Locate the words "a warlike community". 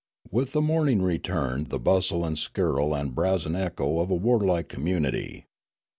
4.09-5.45